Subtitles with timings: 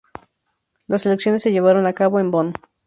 [0.87, 2.53] Las elecciones se llevaron a cabo en Bonn.